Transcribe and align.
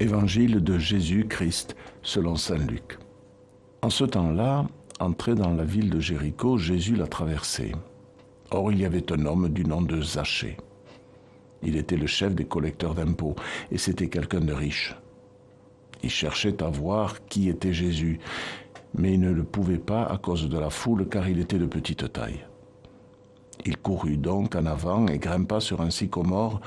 Évangile 0.00 0.62
de 0.62 0.78
Jésus-Christ 0.78 1.74
selon 2.02 2.36
Saint 2.36 2.56
Luc. 2.58 2.98
En 3.82 3.90
ce 3.90 4.04
temps-là, 4.04 4.64
entré 5.00 5.34
dans 5.34 5.52
la 5.52 5.64
ville 5.64 5.90
de 5.90 5.98
Jéricho, 5.98 6.56
Jésus 6.56 6.94
l'a 6.94 7.08
traversée. 7.08 7.72
Or 8.52 8.70
il 8.70 8.78
y 8.78 8.84
avait 8.84 9.12
un 9.12 9.26
homme 9.26 9.48
du 9.48 9.64
nom 9.64 9.82
de 9.82 10.00
Zachée. 10.00 10.56
Il 11.64 11.76
était 11.76 11.96
le 11.96 12.06
chef 12.06 12.36
des 12.36 12.44
collecteurs 12.44 12.94
d'impôts 12.94 13.34
et 13.72 13.78
c'était 13.78 14.08
quelqu'un 14.08 14.40
de 14.40 14.52
riche. 14.52 14.94
Il 16.04 16.10
cherchait 16.10 16.62
à 16.62 16.68
voir 16.68 17.26
qui 17.26 17.48
était 17.48 17.72
Jésus, 17.72 18.20
mais 18.96 19.14
il 19.14 19.20
ne 19.20 19.32
le 19.32 19.42
pouvait 19.42 19.78
pas 19.78 20.04
à 20.04 20.16
cause 20.16 20.48
de 20.48 20.58
la 20.58 20.70
foule 20.70 21.08
car 21.08 21.28
il 21.28 21.40
était 21.40 21.58
de 21.58 21.66
petite 21.66 22.12
taille. 22.12 22.46
Il 23.66 23.76
courut 23.76 24.16
donc 24.16 24.54
en 24.54 24.66
avant 24.66 25.08
et 25.08 25.18
grimpa 25.18 25.58
sur 25.58 25.80
un 25.80 25.90
sycomore 25.90 26.60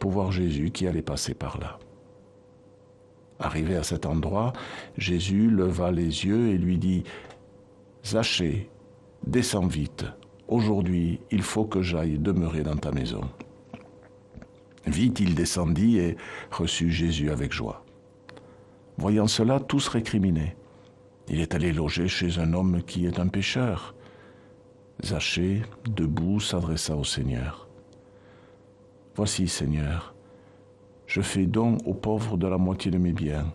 pour 0.00 0.10
voir 0.10 0.32
Jésus 0.32 0.70
qui 0.70 0.86
allait 0.86 1.02
passer 1.02 1.34
par 1.34 1.58
là. 1.58 1.78
Arrivé 3.40 3.76
à 3.76 3.82
cet 3.82 4.04
endroit, 4.06 4.52
Jésus 4.96 5.48
leva 5.48 5.92
les 5.92 6.24
yeux 6.24 6.48
et 6.48 6.58
lui 6.58 6.78
dit, 6.78 7.04
Zachée, 8.04 8.68
descends 9.26 9.66
vite, 9.66 10.06
aujourd'hui 10.48 11.20
il 11.30 11.42
faut 11.42 11.64
que 11.64 11.82
j'aille 11.82 12.18
demeurer 12.18 12.62
dans 12.62 12.76
ta 12.76 12.90
maison. 12.90 13.22
Vite 14.86 15.20
il 15.20 15.34
descendit 15.34 15.98
et 15.98 16.16
reçut 16.50 16.90
Jésus 16.90 17.30
avec 17.30 17.52
joie. 17.52 17.84
Voyant 18.96 19.28
cela, 19.28 19.60
tous 19.60 19.86
récriminaient. 19.86 20.56
Il 21.28 21.40
est 21.40 21.54
allé 21.54 21.72
loger 21.72 22.08
chez 22.08 22.38
un 22.38 22.52
homme 22.52 22.82
qui 22.82 23.06
est 23.06 23.20
un 23.20 23.28
pécheur. 23.28 23.94
Zachée, 25.04 25.62
debout, 25.84 26.40
s'adressa 26.40 26.96
au 26.96 27.04
Seigneur. 27.04 27.68
Voici, 29.14 29.46
Seigneur, 29.46 30.14
je 31.08 31.22
fais 31.22 31.46
don 31.46 31.78
aux 31.86 31.94
pauvres 31.94 32.36
de 32.36 32.46
la 32.46 32.58
moitié 32.58 32.90
de 32.90 32.98
mes 32.98 33.12
biens. 33.12 33.52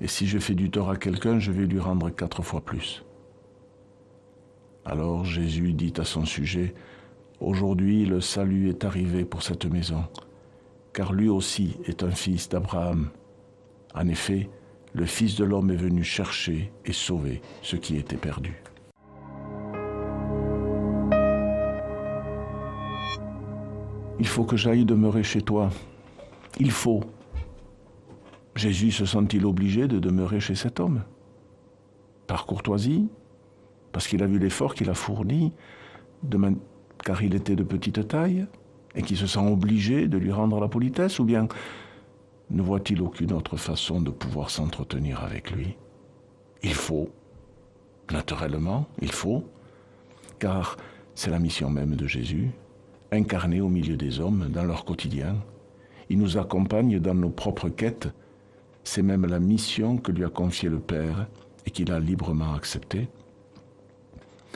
Et 0.00 0.08
si 0.08 0.26
je 0.26 0.40
fais 0.40 0.54
du 0.54 0.70
tort 0.70 0.90
à 0.90 0.96
quelqu'un, 0.96 1.38
je 1.38 1.52
vais 1.52 1.66
lui 1.66 1.78
rendre 1.78 2.10
quatre 2.10 2.42
fois 2.42 2.60
plus. 2.60 3.04
Alors 4.84 5.24
Jésus 5.24 5.72
dit 5.72 5.94
à 5.96 6.04
son 6.04 6.26
sujet, 6.26 6.74
Aujourd'hui 7.40 8.04
le 8.04 8.20
salut 8.20 8.68
est 8.68 8.84
arrivé 8.84 9.24
pour 9.24 9.42
cette 9.42 9.66
maison, 9.66 10.04
car 10.92 11.12
lui 11.12 11.28
aussi 11.28 11.76
est 11.84 12.02
un 12.02 12.10
fils 12.10 12.48
d'Abraham. 12.48 13.10
En 13.94 14.08
effet, 14.08 14.48
le 14.94 15.06
Fils 15.06 15.36
de 15.36 15.44
l'homme 15.44 15.70
est 15.70 15.76
venu 15.76 16.02
chercher 16.02 16.72
et 16.84 16.92
sauver 16.92 17.40
ce 17.62 17.76
qui 17.76 17.96
était 17.96 18.16
perdu. 18.16 18.62
Il 24.20 24.26
faut 24.26 24.44
que 24.44 24.56
j'aille 24.56 24.84
demeurer 24.84 25.24
chez 25.24 25.42
toi, 25.42 25.70
il 26.58 26.70
faut. 26.70 27.00
Jésus 28.54 28.92
se 28.92 29.04
sent-il 29.04 29.44
obligé 29.46 29.88
de 29.88 29.98
demeurer 29.98 30.40
chez 30.40 30.54
cet 30.54 30.78
homme? 30.78 31.02
Par 32.26 32.46
courtoisie? 32.46 33.08
Parce 33.92 34.06
qu'il 34.06 34.22
a 34.22 34.26
vu 34.26 34.38
l'effort 34.38 34.74
qu'il 34.74 34.90
a 34.90 34.94
fourni, 34.94 35.52
car 37.04 37.22
il 37.22 37.34
était 37.34 37.56
de 37.56 37.62
petite 37.62 38.08
taille, 38.08 38.46
et 38.94 39.02
qu'il 39.02 39.16
se 39.16 39.26
sent 39.26 39.46
obligé 39.46 40.06
de 40.06 40.18
lui 40.18 40.30
rendre 40.30 40.60
la 40.60 40.68
politesse 40.68 41.18
Ou 41.18 41.24
bien 41.24 41.48
ne 42.50 42.62
voit-il 42.62 43.00
aucune 43.02 43.32
autre 43.32 43.56
façon 43.56 44.00
de 44.00 44.10
pouvoir 44.10 44.50
s'entretenir 44.50 45.24
avec 45.24 45.50
lui? 45.50 45.76
Il 46.62 46.74
faut. 46.74 47.08
Naturellement, 48.12 48.86
il 49.00 49.10
faut. 49.10 49.44
Car 50.38 50.76
c'est 51.14 51.30
la 51.30 51.38
mission 51.38 51.70
même 51.70 51.96
de 51.96 52.06
Jésus, 52.06 52.50
incarné 53.12 53.60
au 53.60 53.68
milieu 53.68 53.96
des 53.96 54.20
hommes 54.20 54.48
dans 54.50 54.64
leur 54.64 54.84
quotidien, 54.84 55.36
il 56.10 56.18
nous 56.18 56.36
accompagne 56.36 56.98
dans 56.98 57.14
nos 57.14 57.30
propres 57.30 57.68
quêtes. 57.68 58.08
C'est 58.84 59.02
même 59.02 59.26
la 59.26 59.40
mission 59.40 59.96
que 59.96 60.12
lui 60.12 60.24
a 60.24 60.28
confiée 60.28 60.68
le 60.68 60.80
Père 60.80 61.26
et 61.66 61.70
qu'il 61.70 61.90
a 61.90 61.98
librement 61.98 62.54
acceptée. 62.54 63.08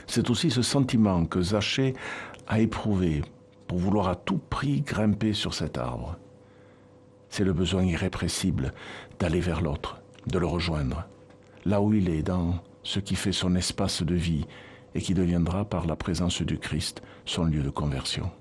C'est 0.07 0.29
aussi 0.29 0.51
ce 0.51 0.61
sentiment 0.61 1.25
que 1.25 1.41
Zachée 1.41 1.93
a 2.47 2.59
éprouvé 2.59 3.21
pour 3.67 3.77
vouloir 3.77 4.09
à 4.09 4.15
tout 4.15 4.39
prix 4.49 4.81
grimper 4.81 5.33
sur 5.33 5.53
cet 5.53 5.77
arbre. 5.77 6.17
C'est 7.29 7.43
le 7.43 7.53
besoin 7.53 7.83
irrépressible 7.83 8.73
d'aller 9.19 9.39
vers 9.39 9.61
l'autre, 9.61 10.01
de 10.25 10.39
le 10.39 10.47
rejoindre, 10.47 11.05
là 11.65 11.81
où 11.81 11.93
il 11.93 12.09
est, 12.09 12.23
dans 12.23 12.55
ce 12.81 12.99
qui 12.99 13.15
fait 13.15 13.31
son 13.31 13.55
espace 13.55 14.01
de 14.01 14.15
vie 14.15 14.45
et 14.95 15.01
qui 15.01 15.13
deviendra 15.13 15.65
par 15.65 15.85
la 15.85 15.95
présence 15.95 16.41
du 16.41 16.57
Christ 16.57 17.03
son 17.25 17.45
lieu 17.45 17.61
de 17.61 17.69
conversion. 17.69 18.31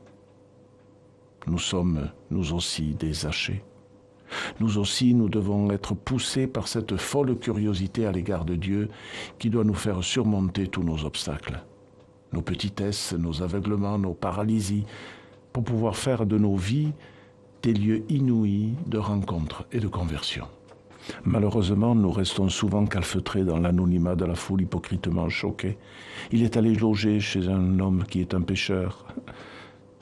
Nous 1.49 1.59
sommes, 1.59 2.11
nous 2.31 2.53
aussi, 2.53 2.95
des 2.95 3.25
hachés. 3.25 3.63
Nous 4.61 4.77
aussi, 4.77 5.15
nous 5.15 5.31
devons 5.31 5.71
être 5.71 5.95
poussés 5.95 6.47
par 6.47 6.69
cette 6.69 6.97
folle 6.97 7.39
curiosité 7.39 8.05
à 8.05 8.13
l'égard 8.13 8.45
de 8.45 8.55
Dieu 8.55 8.91
qui 9.39 9.49
doit 9.49 9.65
nous 9.65 9.75
faire 9.75 10.05
surmonter 10.05 10.67
tous 10.67 10.83
nos 10.83 11.07
obstacles, 11.07 11.63
nos 12.35 12.43
petitesses, 12.43 13.15
nos 13.15 13.43
aveuglements, 13.43 13.99
nos 13.99 14.13
paralysies, 14.13 14.85
pour 15.53 15.65
pouvoir 15.65 15.97
faire 15.97 16.27
de 16.27 16.37
nos 16.37 16.57
vies 16.57 16.93
des 17.63 17.73
lieux 17.73 18.05
inouïs 18.11 18.75
de 18.87 18.99
rencontre 18.99 19.65
et 19.73 19.81
de 19.81 19.89
conversion. 19.89 20.47
Malheureusement, 21.25 21.95
nous 21.95 22.13
restons 22.13 22.51
souvent 22.51 22.85
calfeutrés 22.85 23.45
dans 23.45 23.59
l'anonymat 23.59 24.15
de 24.15 24.27
la 24.27 24.35
foule 24.35 24.63
hypocritement 24.63 25.31
choquée. 25.31 25.79
Il 26.33 26.43
est 26.43 26.59
allé 26.59 26.75
loger 26.75 27.21
chez 27.21 27.49
un 27.49 27.81
homme 27.81 28.05
qui 28.05 28.21
est 28.21 28.35
un 28.35 28.43
pécheur. 28.43 29.07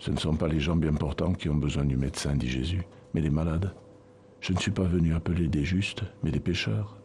Ce 0.06 0.12
ne 0.12 0.18
sont 0.18 0.36
pas 0.36 0.46
les 0.46 0.60
gens 0.60 0.76
bien 0.76 0.92
portants 0.92 1.32
qui 1.32 1.48
ont 1.48 1.56
besoin 1.56 1.84
du 1.84 1.96
médecin, 1.96 2.36
dit 2.36 2.48
Jésus, 2.48 2.84
mais 3.12 3.20
les 3.20 3.28
malades. 3.28 3.74
Je 4.38 4.52
ne 4.52 4.58
suis 4.58 4.70
pas 4.70 4.84
venu 4.84 5.16
appeler 5.16 5.48
des 5.48 5.64
justes, 5.64 6.04
mais 6.22 6.30
des 6.30 6.38
pécheurs. 6.38 6.96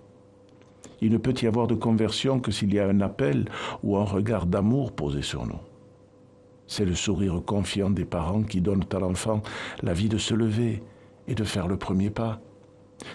Il 1.02 1.12
ne 1.12 1.18
peut 1.18 1.34
y 1.42 1.48
avoir 1.48 1.66
de 1.66 1.74
conversion 1.74 2.40
que 2.40 2.52
s'il 2.52 2.72
y 2.72 2.80
a 2.80 2.88
un 2.88 3.02
appel 3.02 3.50
ou 3.82 3.98
un 3.98 4.04
regard 4.04 4.46
d'amour 4.46 4.92
posé 4.92 5.24
sur 5.24 5.48
nous. 5.48 5.58
C'est 6.68 6.86
le 6.86 6.94
sourire 6.94 7.42
confiant 7.44 7.90
des 7.90 8.06
parents 8.06 8.44
qui 8.44 8.62
donnent 8.62 8.86
à 8.94 9.00
l'enfant 9.00 9.42
la 9.82 9.94
vie 9.94 10.08
de 10.08 10.20
se 10.20 10.36
lever 10.36 10.84
et 11.28 11.34
de 11.34 11.44
faire 11.44 11.68
le 11.68 11.78
premier 11.78 12.12
pas. 12.12 12.40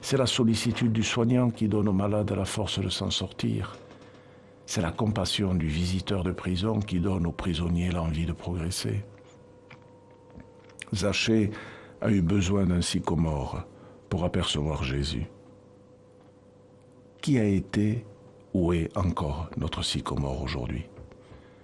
C'est 0.03 0.19
la 0.19 0.27
sollicitude 0.27 0.91
du 0.91 1.05
soignant 1.05 1.51
qui 1.51 1.69
donne 1.69 1.87
au 1.87 1.93
malade 1.93 2.33
la 2.33 2.45
force 2.45 2.81
de 2.81 2.89
s'en 2.89 3.11
sortir. 3.11 3.77
C'est 4.67 4.83
la 4.83 4.91
compassion 4.91 5.55
du 5.55 5.69
visiteur 5.69 6.25
de 6.25 6.33
prison 6.33 6.81
qui 6.81 6.99
donne 6.99 7.25
aux 7.25 7.31
prisonniers 7.31 7.93
l'envie 7.93 8.27
de 8.27 8.33
progresser. 8.33 9.05
Zachée 10.95 11.51
a 12.01 12.11
eu 12.11 12.23
besoin 12.23 12.67
d'un 12.67 12.83
sycomore 12.83 13.65
pour 14.09 14.25
apercevoir 14.25 14.85
Jésus. 14.85 15.27
Qui 17.21 17.39
a 17.39 17.45
été 17.45 18.05
ou 18.55 18.73
est 18.73 18.97
encore 18.97 19.51
notre 19.57 19.83
sycomore 19.83 20.43
aujourd'hui? 20.43 20.87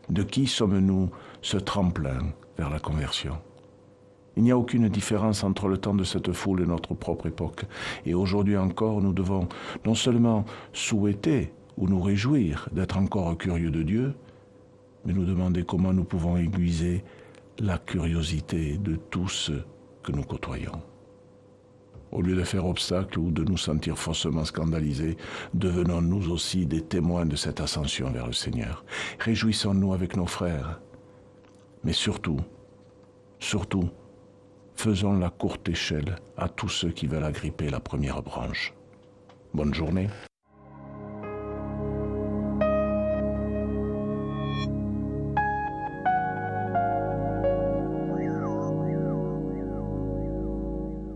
De 0.09 0.23
qui 0.23 0.47
sommes-nous 0.47 1.11
ce 1.41 1.57
tremplin 1.57 2.33
vers 2.59 2.69
la 2.69 2.81
conversion? 2.81 3.39
Il 4.37 4.43
n'y 4.43 4.51
a 4.51 4.59
aucune 4.59 4.89
différence 4.89 5.45
entre 5.45 5.69
le 5.69 5.79
temps 5.79 5.95
de 5.95 6.05
cette 6.05 6.33
foule 6.33 6.63
et 6.63 6.67
notre 6.67 6.95
propre 6.95 7.27
époque. 7.27 7.65
Et 8.07 8.15
aujourd'hui 8.15 8.57
encore, 8.57 9.01
nous 9.03 9.13
devons 9.13 9.49
non 9.85 9.95
seulement 9.95 10.45
souhaiter 10.73 11.53
ou 11.77 11.87
nous 11.87 12.01
réjouir 12.01 12.69
d'être 12.73 12.97
encore 12.97 13.37
curieux 13.37 13.71
de 13.71 13.83
Dieu, 13.83 14.15
mais 15.05 15.13
nous 15.13 15.25
demander 15.25 15.65
comment 15.65 15.93
nous 15.93 16.05
pouvons 16.05 16.37
aiguiser 16.37 17.05
la 17.63 17.79
curiosité 17.79 18.77
de 18.77 18.97
tous 18.97 19.29
ceux 19.29 19.65
que 20.03 20.11
nous 20.11 20.25
côtoyons. 20.25 20.83
Au 22.11 22.21
lieu 22.21 22.35
de 22.35 22.43
faire 22.43 22.67
obstacle 22.67 23.21
ou 23.21 23.31
de 23.31 23.45
nous 23.45 23.57
sentir 23.57 23.97
faussement 23.97 24.45
scandalisés, 24.45 25.17
devenons 25.55 26.03
nous 26.03 26.31
aussi 26.31 26.67
des 26.67 26.83
témoins 26.83 27.25
de 27.25 27.37
cette 27.37 27.61
ascension 27.61 28.11
vers 28.11 28.27
le 28.27 28.33
Seigneur. 28.33 28.85
Réjouissons-nous 29.21 29.95
avec 29.95 30.17
nos 30.17 30.27
frères. 30.27 30.81
Mais 31.85 31.93
surtout, 31.93 32.41
surtout, 33.39 33.89
faisons 34.75 35.17
la 35.17 35.31
courte 35.31 35.69
échelle 35.69 36.17
à 36.37 36.49
tous 36.49 36.69
ceux 36.69 36.91
qui 36.91 37.07
veulent 37.07 37.25
agripper 37.25 37.71
la 37.71 37.81
première 37.81 38.23
branche. 38.23 38.75
Bonne 39.55 39.73
journée. 39.73 40.09